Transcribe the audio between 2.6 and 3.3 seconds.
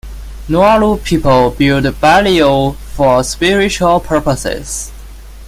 for